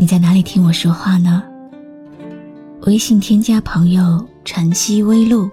[0.00, 1.42] 你在哪里听我说话呢？
[2.86, 5.46] 微信添加朋友“晨曦微露”，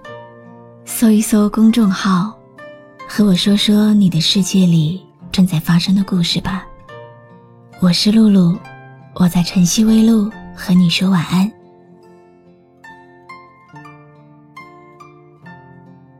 [0.87, 2.33] 搜一搜公众号，
[3.09, 6.65] 和我说说你的世界里正在发生的故事吧。
[7.81, 8.57] 我是露露，
[9.15, 11.51] 我在晨曦微露和你说晚安。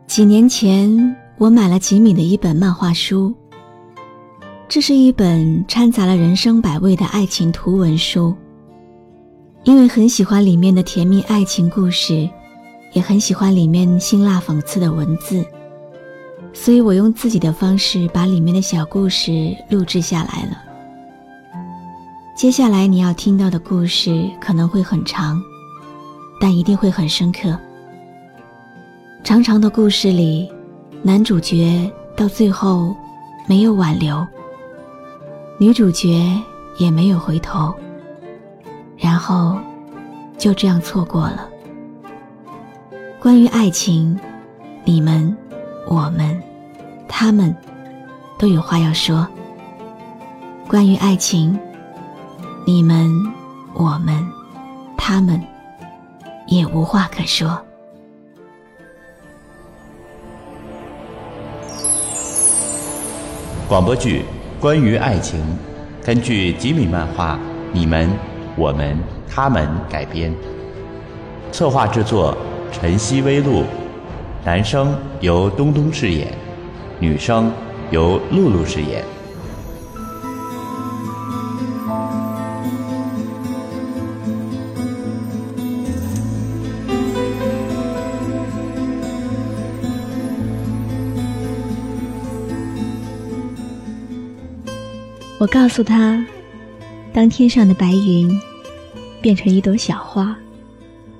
[0.05, 3.33] 几年前，我买了吉米的一本漫画书。
[4.69, 8.35] 这是一本掺杂了人生百味的爱情图文书。
[9.63, 12.29] 因为很喜欢里面的甜蜜爱情故事，
[12.91, 15.45] 也很喜欢里面辛辣讽刺的文字，
[16.53, 20.57] 所以我用自己的方式把里面的小故事录制下来了。
[22.35, 25.41] 接下来你要听到的故事可能会很长，
[26.41, 27.57] 但一定会很深刻。
[29.23, 30.49] 长长的故事里，
[31.01, 32.95] 男主角到最后
[33.47, 34.25] 没有挽留，
[35.59, 36.39] 女主角
[36.77, 37.73] 也没有回头，
[38.95, 39.57] 然后
[40.37, 41.49] 就这样错过了。
[43.19, 44.17] 关于爱情，
[44.85, 45.35] 你们、
[45.87, 46.39] 我们、
[47.07, 47.55] 他们
[48.37, 49.27] 都有话要说。
[50.67, 51.59] 关于爱情。
[52.65, 53.09] 你们、
[53.73, 54.29] 我们、
[54.97, 55.41] 他们，
[56.47, 57.57] 也无话可说。
[63.69, 64.19] 广播剧
[64.59, 65.39] 《关于爱情》，
[66.03, 67.35] 根据吉米漫画
[67.71, 68.09] 《你们、
[68.55, 68.97] 我们、
[69.29, 70.33] 他们》改编，
[71.51, 72.35] 策划制作
[72.71, 73.65] 晨曦微露，
[74.43, 76.29] 男生由东东饰演，
[76.99, 77.51] 女生
[77.91, 79.03] 由露露饰演。
[95.57, 96.23] 告诉他，
[97.11, 98.29] 当天上的白云
[99.19, 100.37] 变成一朵小花，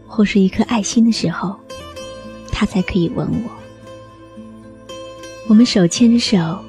[0.08, 1.60] 或是一颗爱心的时候，
[2.52, 4.94] 他才可以吻我。
[5.48, 6.64] 我们手牵着手，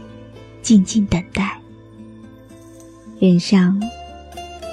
[0.63, 1.61] 静静等待，
[3.19, 3.79] 脸上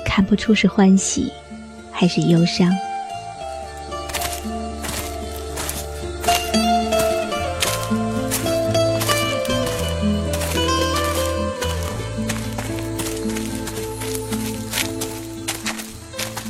[0.05, 1.29] 看不出是欢喜
[1.91, 2.73] 还是忧伤。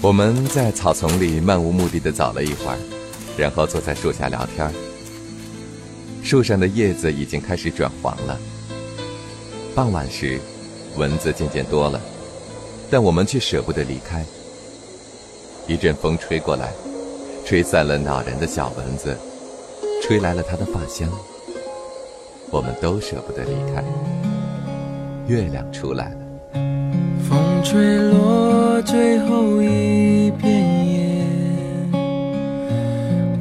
[0.05, 2.77] 我们在草丛里漫无目的的走了一会儿，
[3.35, 4.71] 然后坐在树下聊天。
[6.21, 8.39] 树上的叶子已经开始转黄了。
[9.73, 10.39] 傍晚时，
[10.95, 11.99] 蚊子渐渐多了，
[12.91, 14.23] 但我们却舍不得离开。
[15.65, 16.71] 一阵风吹过来，
[17.43, 19.17] 吹散了恼人的小蚊子，
[20.03, 21.09] 吹来了它的发香。
[22.51, 23.83] 我们都舍不得离开。
[25.25, 26.17] 月亮出来了。
[27.27, 30.51] 风吹落最后一片
[30.87, 30.99] 叶，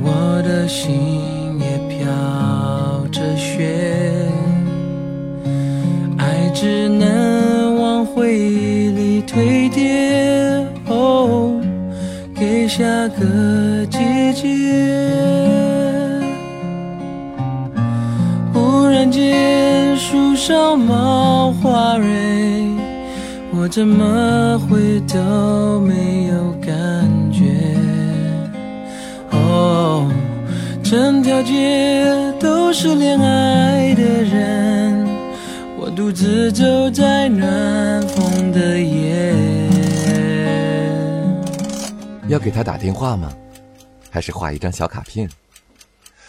[0.01, 2.07] 我的心也飘
[3.11, 4.29] 着雪，
[6.17, 11.61] 爱只能往回忆里堆叠，哦，
[12.35, 14.49] 给下个季节。
[18.53, 22.74] 忽然间，树上冒花蕊。
[23.65, 27.51] 我怎么会都没有感觉？
[29.31, 30.07] 哦，
[30.85, 32.05] 整条街
[32.39, 35.07] 都是恋爱的人，
[35.79, 39.35] 我独自走在暖风的夜。
[42.29, 43.33] 要给他打电话吗？
[44.11, 45.27] 还是画一张小卡片？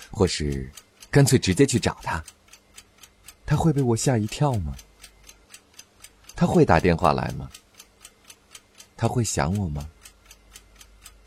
[0.10, 0.72] 或是
[1.12, 2.24] 干脆直接去找他？
[3.46, 4.74] 他会被我吓一跳吗？
[6.36, 7.50] 他会打电话来吗？
[8.98, 9.88] 他会想我吗？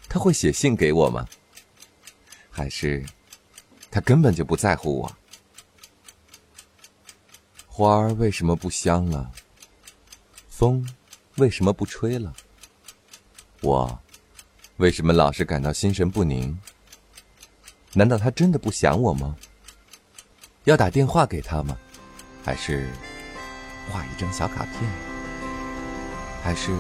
[0.08, 1.26] 他会写信给我吗？
[2.50, 3.04] 还是
[3.90, 5.16] 他根本就不在乎我？
[7.66, 9.30] 花儿为什么不香了？
[10.48, 10.86] 风
[11.36, 12.34] 为什么不吹了？
[13.60, 13.98] 我
[14.78, 16.58] 为什么老是感到心神不宁？
[17.92, 19.36] 难道他真的不想我吗？
[20.64, 21.78] 要打电话给他吗？
[22.44, 22.90] 还是？
[23.90, 25.08] 画一张小卡片。
[26.42, 26.72] 还是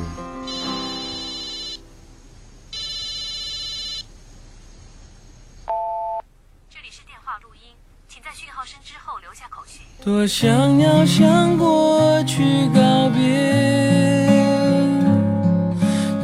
[6.70, 7.74] 这里是电话录音
[8.08, 9.82] 请在讯号声之后留下口讯。
[10.04, 12.42] 多想要向过去
[12.74, 14.28] 告别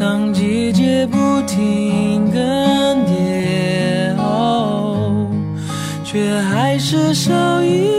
[0.00, 3.24] 当季节不停更迭
[6.14, 7.93] 却还是少一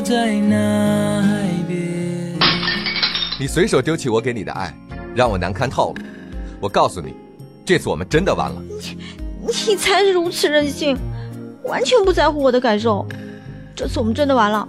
[0.00, 2.38] 高照在那海边。
[3.38, 4.74] 你随手丢弃我给你的爱，
[5.14, 6.02] 让我难堪透了。
[6.58, 7.14] 我告诉你，
[7.66, 8.62] 这次我们真的完了。
[9.42, 10.96] 你你才如此任性，
[11.64, 13.06] 完全不在乎我的感受。
[13.76, 14.66] 这次我们真的完了。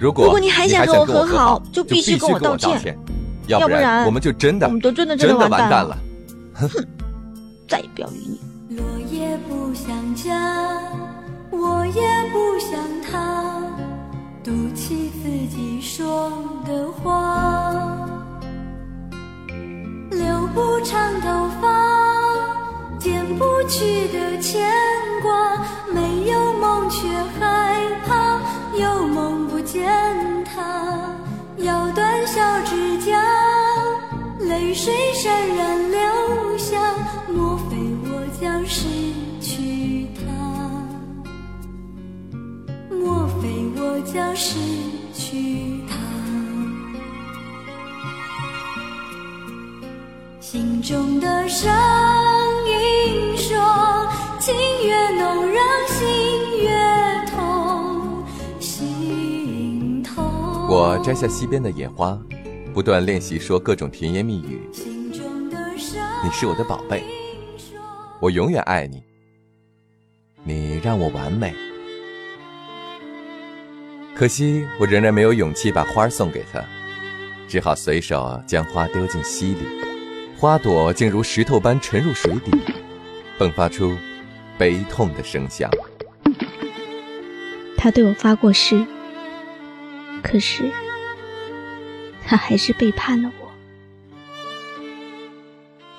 [0.00, 2.98] 如果如果你还想跟我和好好，就必必须跟我道道歉，
[3.46, 5.96] 要要不然我们就真的我们都真的真的完蛋了。
[7.68, 8.16] 再也不要理
[8.68, 8.76] 你。
[8.76, 10.82] 落叶不想家，
[11.56, 12.02] 我也
[12.32, 13.62] 不想他，
[14.42, 16.30] 赌气自己说
[16.66, 17.96] 的话。
[20.10, 21.68] 留不长头发，
[22.98, 24.68] 剪不去的牵
[25.22, 25.56] 挂，
[25.92, 27.08] 没有梦却
[27.38, 27.74] 害
[28.06, 28.40] 怕，
[28.78, 29.82] 有梦不见
[30.44, 31.14] 他。
[31.58, 33.22] 咬断小指甲，
[34.40, 35.90] 泪水潸然
[44.04, 44.58] 将失
[45.12, 45.96] 去他？
[50.40, 51.72] 心中的声
[52.66, 53.58] 音说：
[54.38, 54.54] 情
[54.86, 56.06] 越浓，让心
[56.62, 56.70] 越
[57.30, 58.24] 痛，
[58.60, 60.24] 心痛。
[60.68, 62.18] 我摘下溪边的野花，
[62.72, 64.68] 不断练习说各种甜言蜜语。
[66.22, 67.04] 你是我的宝贝，
[68.20, 69.02] 我永远爱你。
[70.42, 71.54] 你让我完美，
[74.14, 76.64] 可惜我仍然没有勇气把花送给他，
[77.48, 79.60] 只好随手将花丢进溪里。
[80.38, 82.52] 花朵竟如石头般沉入水底，
[83.38, 83.96] 迸发出
[84.56, 85.68] 悲痛的声响。
[87.76, 88.86] 他对我发过誓，
[90.22, 90.70] 可是
[92.24, 93.50] 他还是背叛了我。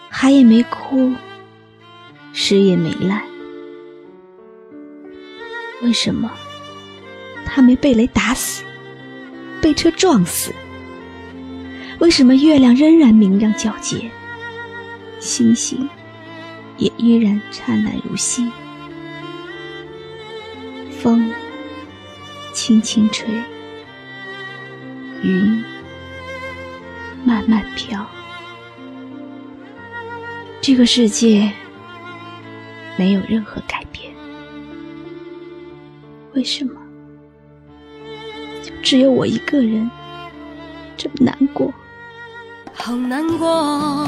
[0.09, 1.13] 海也没哭，
[2.33, 3.21] 石也没烂，
[5.81, 6.31] 为什么
[7.45, 8.63] 他没被雷打死，
[9.61, 10.51] 被车撞死？
[11.99, 14.11] 为什么月亮仍然明亮皎洁，
[15.19, 15.87] 星星
[16.77, 18.51] 也依然灿烂如昔？
[20.99, 21.31] 风
[22.51, 23.27] 轻轻吹，
[25.23, 25.63] 云
[27.23, 28.05] 慢慢飘。
[30.61, 31.51] 这个世界
[32.97, 34.11] 没有任何改变，
[36.33, 36.73] 为什么
[38.85, 39.89] 只有我一个人
[40.95, 41.73] 这么难过？
[42.71, 44.07] 好难过，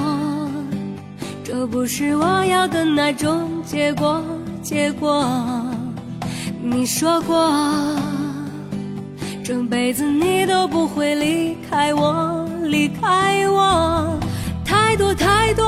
[1.44, 4.24] 这不是我要的那种结果。
[4.62, 5.26] 结果，
[6.62, 7.52] 你说过，
[9.44, 14.16] 这辈子你都不会离开我，离开我。
[14.64, 15.66] 太多太多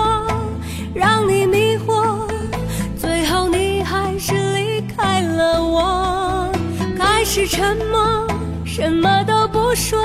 [0.93, 2.27] 让你迷惑，
[2.95, 6.51] 最后你还是离开了我。
[6.95, 8.27] 开始沉默，
[8.71, 9.99] 什么都不说，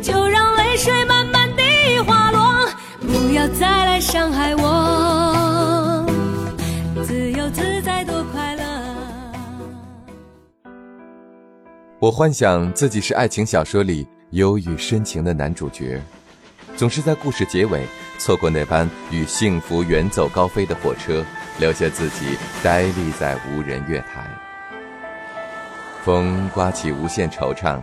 [0.00, 2.68] 就让泪水慢慢地滑落。
[3.00, 6.06] 不要再来伤害我，
[7.04, 8.62] 自由自在多快乐。
[11.98, 16.00] 我幻想自己是爱情小说里忧郁深情的男主角，
[16.76, 17.82] 总是在故事结尾
[18.18, 21.24] 错过那班与幸福远走高飞的火车，
[21.58, 24.33] 留下自己呆立在无人月台。
[26.04, 27.80] 风刮起无限惆怅，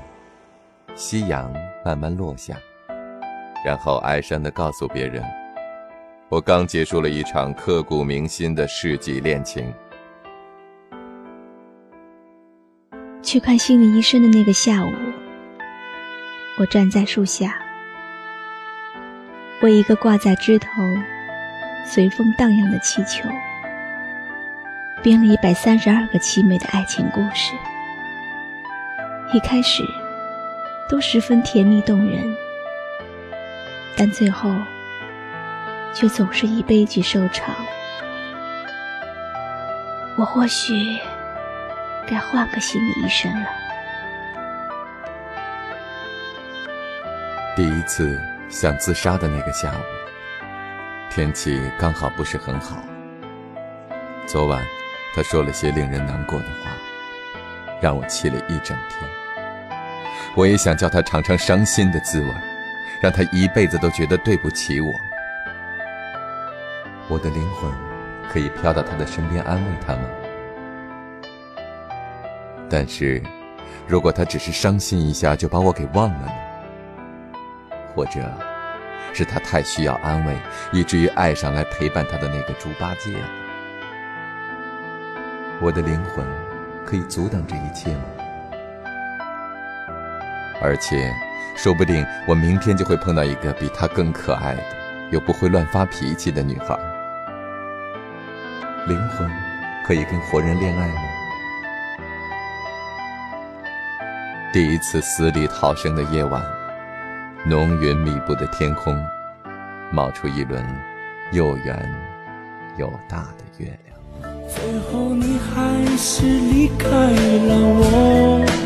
[0.94, 1.52] 夕阳
[1.84, 2.56] 慢慢落下，
[3.66, 5.24] 然后哀伤地告诉别人
[6.30, 9.74] ：“我刚结束了一场刻骨铭心的世纪恋情。”
[13.24, 14.94] 去看心理医生的那个下午，
[16.60, 17.56] 我站在树下，
[19.64, 20.70] 为一个挂在枝头、
[21.84, 23.28] 随风荡漾的气球，
[25.02, 27.56] 编了一百三十二个凄美的爱情故事。
[29.34, 29.82] 一开始
[30.90, 32.36] 都十分甜蜜动人，
[33.96, 34.54] 但最后
[35.94, 37.56] 却总是以悲剧收场。
[40.18, 40.74] 我或许
[42.06, 43.48] 该换个心理医生了。
[47.56, 48.20] 第一次
[48.50, 49.82] 想自杀的那个下午，
[51.10, 52.76] 天气刚好不是很好。
[54.28, 54.62] 昨晚，
[55.16, 56.72] 他说了些令人难过的话，
[57.82, 59.21] 让我气了一整天。
[60.36, 62.28] 我也想叫他尝尝伤心的滋味，
[63.02, 64.90] 让他一辈子都觉得对不起我。
[67.10, 67.70] 我的灵魂
[68.32, 70.04] 可以飘到他的身边安慰他吗？
[72.70, 73.22] 但是，
[73.86, 76.32] 如果他只是伤心一下就把我给忘了呢？
[77.94, 78.22] 或者，
[79.14, 80.34] 是他太需要安慰，
[80.72, 83.12] 以至于爱上来陪伴他的那个猪八戒？
[85.60, 86.26] 我的灵魂
[86.86, 88.04] 可以阻挡这一切吗？
[90.62, 91.12] 而且，
[91.56, 94.64] 说不定我明天就会碰到一个比她更可爱的，
[95.12, 96.78] 又不会乱发脾气的女孩。
[98.88, 99.30] 灵魂
[99.86, 101.02] 可以跟活人恋爱吗？
[104.54, 106.44] 第一次死里逃生的夜晚，
[107.46, 108.96] 浓云密布的天空，
[109.92, 110.64] 冒出一轮
[111.32, 111.90] 又圆
[112.78, 113.98] 又大的月亮。
[114.48, 118.61] 最后你还是离开了我。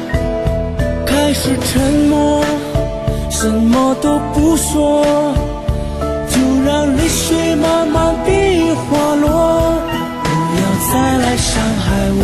[1.46, 2.44] 开始沉默，
[3.30, 5.06] 什么都不说，
[6.28, 9.78] 就让泪水慢慢地滑落。
[10.24, 12.24] 不要再来伤害我，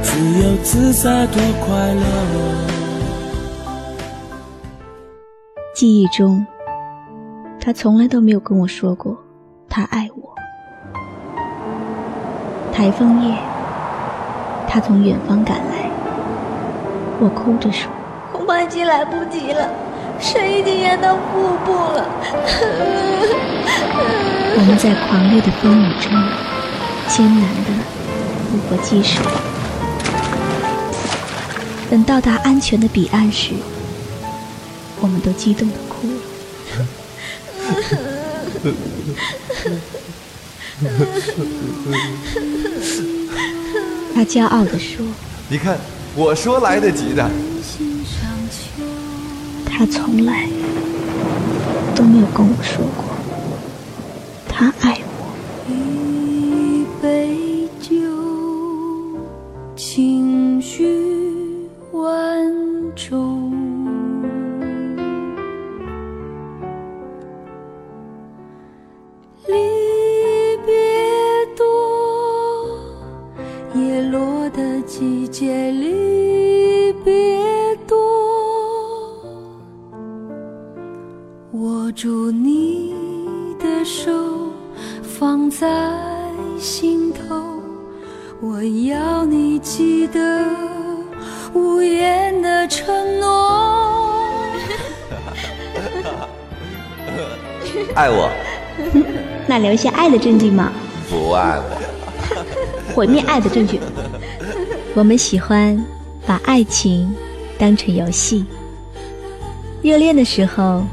[0.00, 0.08] 自
[0.38, 2.00] 由自在多快乐。
[5.74, 6.46] 记忆中，
[7.60, 9.18] 他从来都没有跟我说过
[9.68, 10.32] 他爱我。
[12.72, 13.36] 台风夜。
[14.68, 15.75] 他从远方赶来，
[17.18, 17.90] 我哭着说
[18.32, 19.68] ：“恐怕已经来不及了，
[20.20, 22.06] 水已经淹到腹部了。
[24.58, 26.10] ”我们在狂烈的风雨中
[27.08, 27.70] 艰难的
[28.50, 29.24] 渡过积水，
[31.90, 33.54] 等到达安全的彼岸时，
[35.00, 36.14] 我们都激动的哭了。
[44.14, 45.04] 他骄傲地说
[45.48, 45.78] ：“你看，
[46.16, 47.28] 我说来得及的。”
[49.66, 50.48] 他从来
[51.94, 53.04] 都没有跟我说过，
[54.48, 55.26] 他爱我。
[55.68, 57.92] 一杯酒，
[59.76, 62.02] 情绪万
[62.94, 63.52] 种。
[69.46, 69.52] 离
[70.64, 70.74] 别
[71.54, 71.64] 多，
[73.74, 75.65] 叶落的季节
[81.96, 82.94] 住你
[83.58, 84.12] 的手，
[85.02, 85.66] 放在
[86.58, 87.58] 心头。
[88.38, 90.44] 我要你记得
[91.54, 94.52] 无言的承诺。
[97.96, 98.28] 爱我？
[99.46, 100.70] 那留下爱的证据吗？
[101.08, 101.64] 不爱我。
[102.94, 103.80] 毁灭爱的证据。
[104.94, 105.82] 我们喜欢
[106.26, 107.16] 把爱情
[107.56, 108.44] 当成游戏。
[109.80, 110.84] 热恋的时候。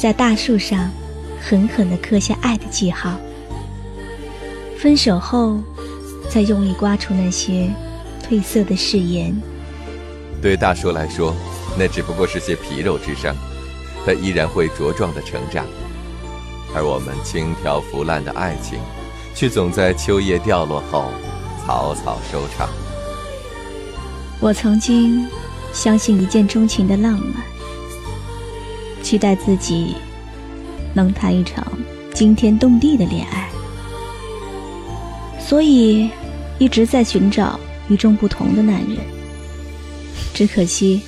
[0.00, 0.90] 在大树上，
[1.38, 3.20] 狠狠地刻下爱的记号。
[4.78, 5.58] 分手后，
[6.30, 7.68] 再用力刮除那些
[8.26, 9.38] 褪色的誓言。
[10.40, 11.36] 对大树来说，
[11.78, 13.36] 那只不过是些皮肉之伤，
[14.06, 15.66] 它依然会茁壮的成长。
[16.74, 18.78] 而我们轻飘腐烂的爱情，
[19.34, 21.10] 却总在秋叶掉落后
[21.66, 22.70] 草草收场。
[24.40, 25.26] 我曾经
[25.74, 27.59] 相信一见钟情的浪漫。
[29.10, 29.96] 期待自己
[30.94, 31.66] 能谈一场
[32.14, 33.50] 惊天动地的恋爱，
[35.40, 36.08] 所以
[36.60, 38.98] 一直在寻找与众不同的男人。
[40.32, 41.02] 只可惜，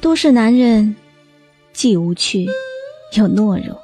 [0.00, 0.96] 都市男人
[1.74, 2.46] 既无趣
[3.12, 3.78] 又懦弱，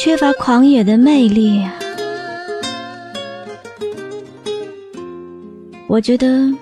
[0.00, 1.74] 缺乏狂野的魅力啊！
[5.88, 6.54] 我觉得，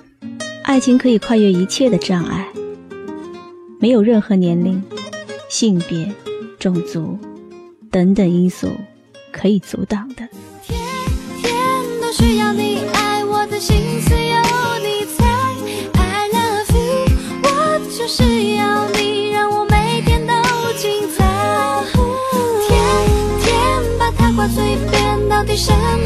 [0.63, 2.49] 爱情可以跨越一切的障碍。
[3.87, 4.83] 没有任何年龄、
[5.49, 6.13] 性别、
[6.59, 7.17] 种族
[7.89, 8.69] 等等因素
[9.31, 10.29] 可以阻挡的。
[10.67, 10.77] 天
[11.41, 11.55] 天
[12.03, 14.43] 都需要你爱我的心思有
[14.83, 15.25] 你猜
[15.95, 17.07] ，I love you，
[17.45, 18.25] 我就是
[18.57, 20.35] 要你让我每天都
[20.77, 21.25] 精彩。
[22.67, 22.75] 天
[23.41, 23.55] 天
[24.01, 26.06] 把它挂嘴边，到底什么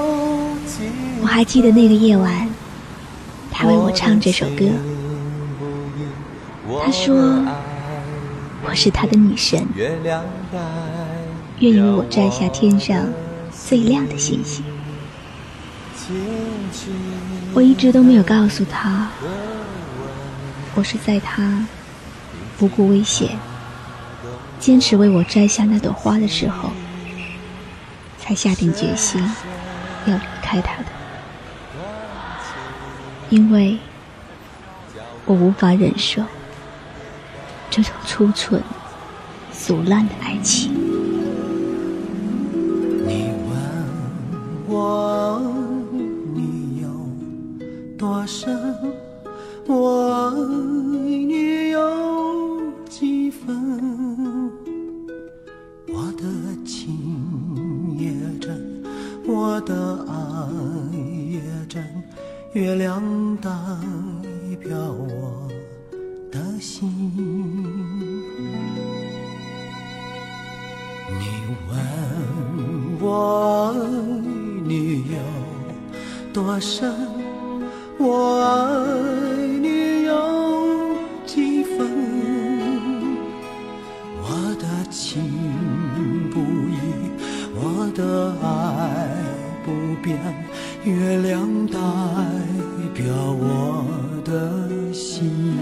[1.31, 2.49] 我还记得那个夜晚，
[3.49, 4.65] 他为我唱这首歌。
[6.83, 7.15] 他说
[8.65, 9.65] 我是他的女神，
[11.59, 13.07] 愿意为我摘下天上
[13.49, 14.61] 最亮的星星。
[17.53, 19.07] 我一直都没有告诉他，
[20.75, 21.65] 我是在他
[22.57, 23.39] 不顾危险、
[24.59, 26.71] 坚持为我摘下那朵花的时候，
[28.19, 29.23] 才下定决心
[30.05, 30.87] 要离开他的，
[33.31, 33.77] 因为
[35.25, 36.21] 我无法忍受
[37.69, 38.61] 这种粗蠢、
[39.53, 40.73] 俗烂的爱情。
[43.07, 43.57] 你问
[44.67, 45.41] 我
[46.35, 46.89] 你有
[47.97, 48.75] 多深，
[49.65, 50.35] 我爱
[51.25, 52.59] 你有
[52.89, 54.51] 几分？
[55.87, 56.23] 我的
[56.65, 58.11] 情也
[58.41, 58.83] 真，
[59.25, 60.11] 我的爱，
[62.53, 63.01] 月亮
[63.37, 63.49] 代
[64.59, 65.47] 表我
[66.29, 66.91] 的心。
[71.07, 71.25] 你
[71.69, 71.71] 问
[72.99, 73.79] 我爱
[74.65, 75.15] 你有
[76.33, 76.93] 多深，
[77.97, 81.87] 我爱你有几分？
[84.23, 85.23] 我的情
[86.29, 86.75] 不移，
[87.55, 89.15] 我的爱
[89.63, 89.71] 不
[90.03, 90.19] 变，
[90.83, 91.77] 月亮代
[92.95, 93.85] 表我
[94.25, 95.53] 的心。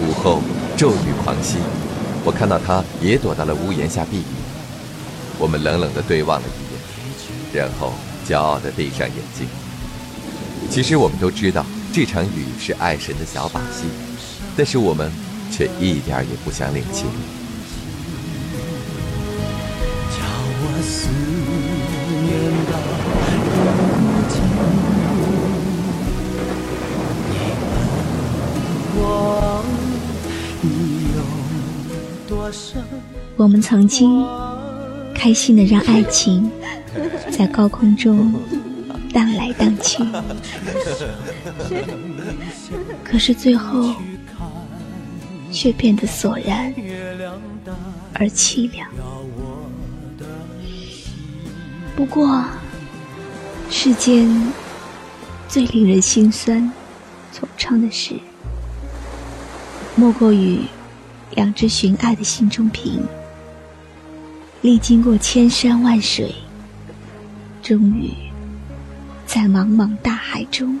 [0.00, 0.40] 午后
[0.76, 1.58] 骤雨狂袭，
[2.24, 4.24] 我看到他也躲到了屋檐下避雨。
[5.40, 7.94] 我们冷冷地对望了一眼，然后
[8.24, 9.48] 骄傲地闭上眼睛。
[10.70, 13.86] 其实我们都知道这场雨是爱神的小把戏，
[14.56, 15.10] 但是我们
[15.50, 17.06] 却一点也不想领情。
[20.12, 20.22] 叫
[20.62, 21.08] 我思
[33.36, 34.24] 我们曾经
[35.14, 36.50] 开心的让爱情
[37.30, 38.34] 在高空中
[39.12, 40.02] 荡来荡去，
[43.04, 43.94] 可是最后
[45.50, 46.72] 却变得索然
[48.14, 48.88] 而凄凉。
[51.94, 52.42] 不过，
[53.70, 54.28] 世间
[55.48, 56.72] 最令人心酸、
[57.34, 58.14] 惆怅的事，
[59.94, 60.60] 莫过于
[61.32, 63.02] 两只寻爱的心中瓶，
[64.60, 66.34] 历经过千山万水，
[67.62, 68.12] 终于
[69.26, 70.78] 在茫茫大海中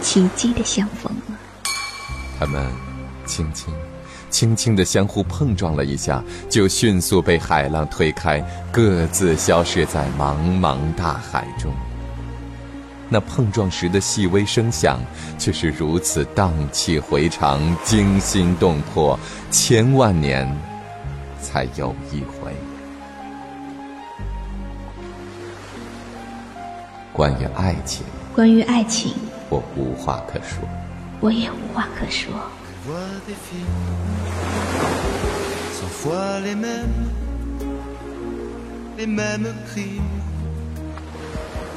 [0.00, 1.38] 奇迹的相逢了。
[2.38, 2.64] 他们
[3.26, 3.74] 轻轻、
[4.30, 11.72] 轻轻的相互碰撞了一下，就迅速被海浪推开，各自消失在茫茫大海中。
[13.08, 15.00] 那碰撞时的细微声响，
[15.38, 19.18] 却是如此荡气回肠、惊心动魄，
[19.50, 20.46] 千万年
[21.40, 22.52] 才有一回。
[27.12, 29.14] 关于爱情，关于爱情，
[29.48, 30.58] 我无话可说。
[31.20, 32.32] 我也无话可说。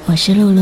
[0.08, 0.62] 我是露露，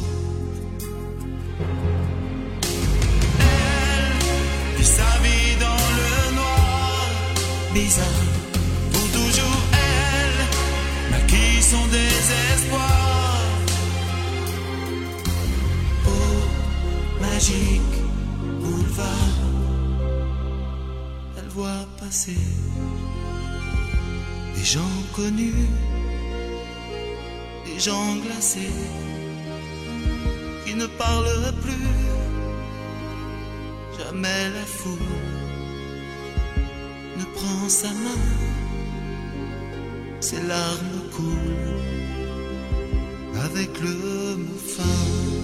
[7.73, 8.25] Bizarre
[8.91, 9.61] pour toujours.
[9.73, 13.41] Elle maquille son désespoir.
[16.07, 17.95] Oh, magique
[18.61, 19.37] boulevard,
[21.37, 22.43] elle voit passer
[24.55, 25.67] des gens connus
[27.65, 28.77] des gens glacés
[30.65, 31.87] qui ne parlent plus.
[33.97, 35.30] Jamais la foule
[37.35, 38.23] prend sa main,
[40.19, 41.81] ses larmes coulent
[43.45, 45.40] avec le mot fin.